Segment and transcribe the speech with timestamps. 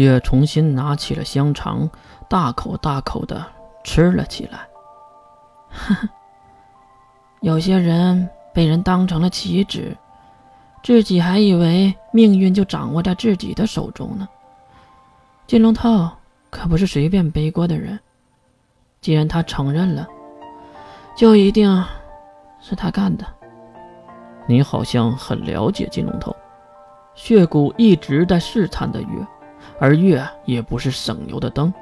[0.00, 1.88] 月重新拿起了香肠，
[2.28, 3.44] 大口大口的
[3.84, 4.66] 吃了起来。
[5.70, 6.08] 呵呵，
[7.40, 9.96] 有些人被人当成了棋子，
[10.82, 14.28] 自己还以为命运就掌握在自己的手中呢。
[15.46, 16.10] 金龙头
[16.50, 17.98] 可不是随便背锅的人，
[19.00, 20.08] 既然他承认了，
[21.16, 21.84] 就一定
[22.60, 23.24] 是他干的。
[24.46, 26.34] 你好像很了解金龙头。
[27.14, 29.26] 血骨一直在试探的月，
[29.80, 31.72] 而月也不是省油的灯。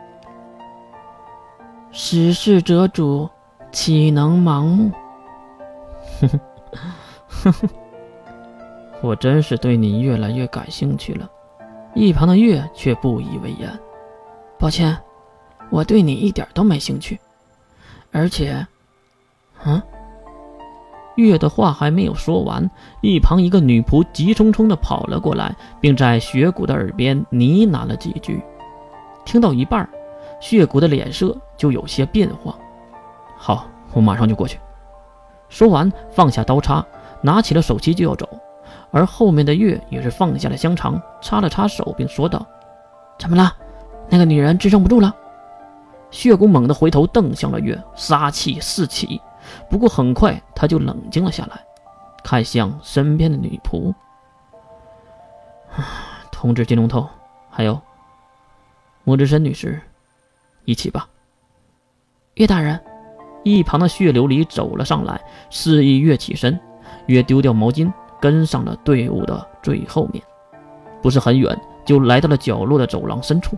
[1.90, 3.28] 始事者主，
[3.72, 4.92] 岂能盲目？
[6.20, 6.40] 哼哼，
[7.28, 7.68] 哼哼，
[9.02, 11.28] 我真是对你越来越感兴趣了。
[11.94, 13.76] 一旁的月却不以为然。
[14.58, 14.96] 抱歉，
[15.70, 17.18] 我对你一点都没兴趣。
[18.12, 18.64] 而且，
[19.64, 19.82] 嗯。
[21.24, 28.42] 月的话还没有说完，一旁一个女仆急匆匆地跑了过来，并在雪谷的耳边呢喃了几句。
[29.24, 29.88] 听到一半，
[30.40, 32.56] 血谷的脸色就有些变化。
[33.36, 34.60] 好，我马上就过去。
[35.48, 36.84] 说完，放下刀叉，
[37.20, 38.28] 拿起了手机就要走。
[38.90, 42.46] 而后面的月也是放下了香肠，擦了擦手，并说道
[43.18, 43.52] ：“怎么了？
[44.08, 45.14] 那个女人支撑不住了？”
[46.10, 49.20] 血谷猛地回头瞪向了月，杀气四起。
[49.68, 51.64] 不过很快他就冷静了下来，
[52.22, 53.94] 看向身边的女仆，
[56.30, 57.08] 通知金龙头，
[57.50, 57.80] 还有
[59.04, 59.80] 莫之深女士，
[60.64, 61.08] 一起吧。
[62.34, 62.80] 岳大人，
[63.42, 66.58] 一旁的血琉璃走了上来，示意岳起身。
[67.06, 70.22] 岳丢掉毛巾，跟上了队伍的最后面。
[71.02, 73.56] 不是很远，就来到了角落的走廊深处。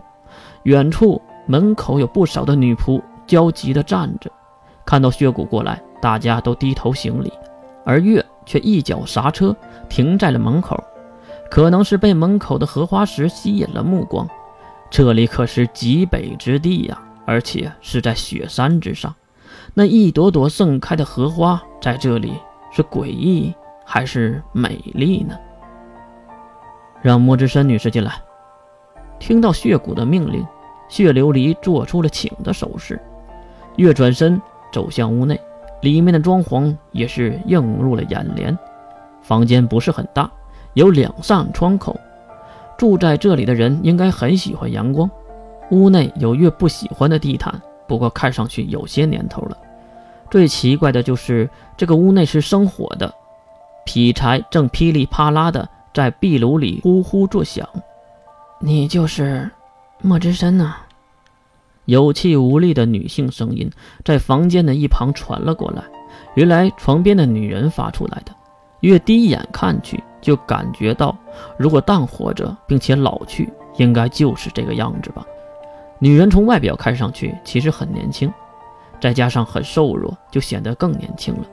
[0.63, 4.31] 远处门口有不少的女仆焦急地站着。
[4.85, 7.31] 看到血骨过来，大家都低头行礼，
[7.85, 9.55] 而月却一脚刹车，
[9.87, 10.83] 停在了门口。
[11.49, 14.27] 可能是被门口的荷花石吸引了目光，
[14.89, 19.13] 这里可是极北之地呀，而且是在雪山之上。
[19.73, 22.33] 那一朵朵盛开的荷花，在这里
[22.71, 23.53] 是诡异
[23.85, 25.35] 还是美丽呢？
[27.01, 28.13] 让莫之深女士进来。
[29.19, 30.45] 听到血骨的命令，
[30.87, 32.99] 血琉璃做出了请的手势。
[33.75, 34.41] 月转身。
[34.71, 35.39] 走向屋内，
[35.81, 38.57] 里面的装潢也是映入了眼帘。
[39.21, 40.29] 房间不是很大，
[40.73, 41.99] 有两扇窗口。
[42.77, 45.09] 住在这里的人应该很喜欢阳光。
[45.69, 49.57] 屋内有月不喜欢的地毯，不过看上去有些年头了。
[50.29, 53.13] 最奇怪的就是这个屋内是生火的，
[53.85, 57.67] 劈柴正噼里啪啦的在壁炉里呼呼作响。
[58.59, 59.49] 你就是
[60.01, 60.75] 莫之深呐？
[61.91, 63.69] 有气无力的女性声音
[64.05, 65.83] 在房间的一旁传了过来，
[66.35, 68.31] 原来床边的女人发出来的。
[68.79, 71.13] 越第一眼看去，就感觉到，
[71.57, 75.25] 如果当活着并且老去，应该就是这个样子吧。
[75.99, 78.33] 女人从外表看上去其实很年轻，
[79.01, 81.43] 再加上很瘦弱，就显得更年轻了。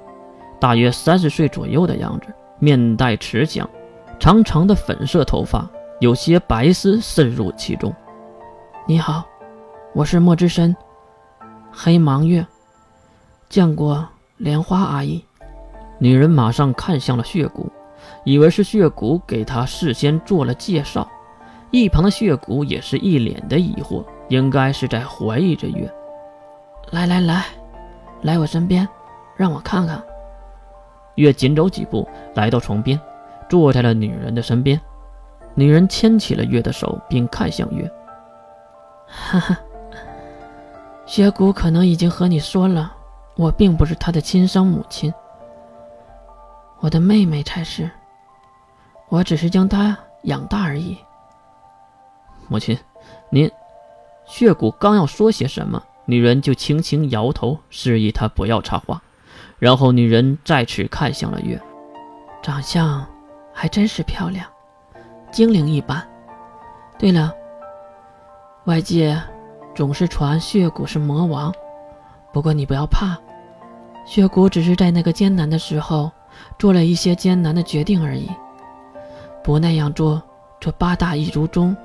[0.61, 3.69] 大约三十岁左右的样子，面带慈祥，
[4.21, 5.69] 长长的粉色头发，
[5.99, 7.93] 有些白丝渗入其中。
[8.87, 9.28] 你好。
[9.99, 10.77] 我是莫之深，
[11.73, 12.47] 黑芒月，
[13.49, 15.25] 见过莲花阿姨。
[15.99, 17.69] 女人马上看向了血骨，
[18.23, 21.09] 以为是血骨给她事先做了介绍。
[21.73, 25.93] 一旁的血骨也是一脸的疑惑，应该是在怀疑着月。
[26.93, 27.47] 来来来，
[28.23, 28.89] 来我身边，
[29.37, 30.01] 让我看看。
[31.17, 33.01] 月紧走几步，来到床边，
[33.49, 34.81] 坐在了女人的身边。
[35.57, 37.91] 女人牵起了月的手，并看向月，
[39.11, 39.59] 哈哈。
[41.09, 42.95] 雪谷可能已经和你说了，
[43.35, 45.13] 我并不是他的亲生母亲，
[46.81, 47.91] 我的妹妹才是。
[49.09, 50.99] 我只是将她养大而已。
[52.47, 52.79] 母亲，
[53.31, 53.51] 您……
[54.27, 59.03] 血骨刚要说些什么，女人就轻轻摇头，示意他不要插话。
[59.59, 61.59] 然后女人再次看向了月，
[62.43, 63.05] 长相
[63.55, 64.47] 还真是漂亮，
[65.33, 66.07] 精灵一般。
[66.99, 67.33] 对了，
[68.67, 69.19] 外界……
[69.79, 71.55] 总是传血骨是魔王，
[72.33, 73.17] 不过你不要怕，
[74.05, 76.11] 血骨只是在那个艰难的时候
[76.59, 78.29] 做了一些艰难的决定而已。
[79.45, 80.21] 不那样做，
[80.59, 81.77] 这八大一族中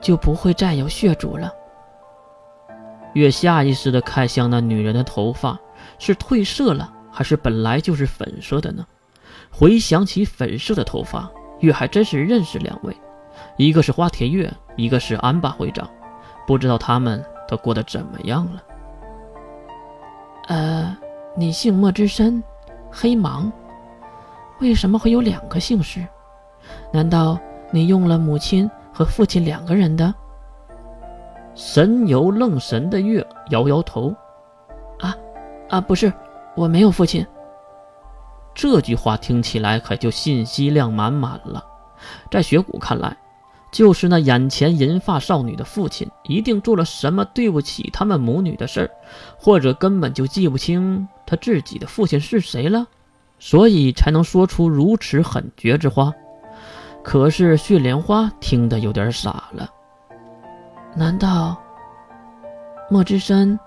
[0.00, 1.52] 就不会再有血主了。
[3.12, 5.60] 月下意识地看向那女人的头发，
[5.98, 8.86] 是褪色了，还是本来就是粉色的呢？
[9.50, 12.96] 回想起粉色的头发，月还真是认识两位，
[13.58, 15.86] 一个是花田月，一个是安巴会长，
[16.46, 17.22] 不知道他们。
[17.48, 18.62] 都过得怎么样了？
[20.48, 20.96] 呃，
[21.36, 22.42] 你姓莫之深，
[22.90, 23.50] 黑芒，
[24.60, 26.06] 为什么会有两个姓氏？
[26.92, 27.38] 难道
[27.70, 30.12] 你用了母亲和父亲两个人的？
[31.54, 34.14] 神游愣神的月摇摇头
[35.00, 35.14] ：“啊，
[35.68, 36.12] 啊，不是，
[36.56, 37.26] 我没有父亲。”
[38.54, 41.64] 这句话听起来可就信息量满满了。
[42.30, 43.16] 在雪谷看来，
[43.72, 48.90] 就是那眼前银发少女的父亲一定做了什么对不起他们母女的事儿，
[49.38, 52.86] 或者根本就记不清他自己的父亲是谁了，
[53.38, 56.12] 所以才能说出如此狠绝之话。
[57.02, 59.68] 可是血莲花听得有点傻了，
[60.94, 61.56] 难道
[62.90, 63.58] 莫之深、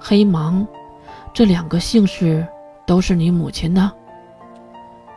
[0.00, 0.66] 黑芒
[1.34, 2.44] 这两个姓氏
[2.86, 3.92] 都是你母亲的？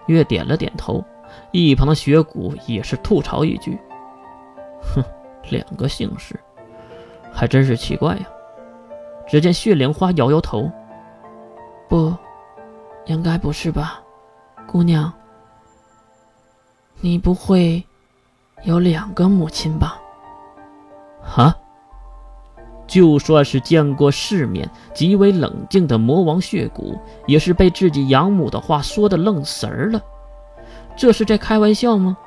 [0.07, 1.03] 月点了点头，
[1.51, 3.79] 一旁的雪谷也是吐槽一句
[4.81, 5.03] ：“哼，
[5.49, 6.39] 两个姓氏，
[7.31, 8.27] 还真是奇怪呀。”
[9.27, 10.69] 只见血莲花摇摇头
[11.87, 12.13] ：“不，
[13.05, 14.01] 应该不是吧，
[14.67, 15.11] 姑娘，
[16.99, 17.83] 你不会
[18.63, 19.99] 有两个母亲吧？”
[21.21, 21.55] 哈。
[22.87, 30.01] 就算是见过世面、极为冷静的魔王血骨，也是被自己养母的话说的愣神儿了。
[30.95, 32.17] 这是在开玩笑吗？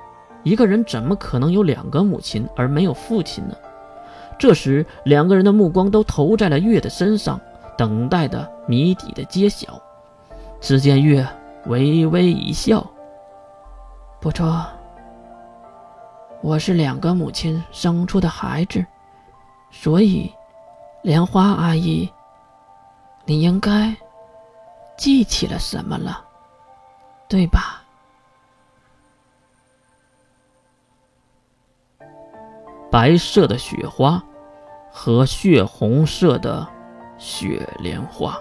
[0.42, 3.56] 一个人怎么可能有两个母亲而没有父亲呢？
[4.38, 7.40] 这时，两个人的目光都投在了月的身上，
[7.76, 9.80] 等待的谜底的揭晓。
[10.60, 11.26] 只见月
[11.66, 12.84] 微微一笑
[14.20, 14.64] ：“不错，
[16.40, 18.84] 我是两个母亲生出的孩子，
[19.70, 20.32] 所以。”
[21.02, 22.08] 莲花阿姨，
[23.24, 23.92] 你应该
[24.96, 26.24] 记起了什么了，
[27.28, 27.81] 对吧？
[32.92, 34.22] 白色的雪花
[34.90, 36.68] 和血红色的
[37.16, 38.38] 雪莲花。